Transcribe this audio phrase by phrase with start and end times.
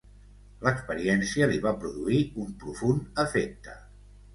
[0.67, 3.83] L'experiència li va produir un profund efecte.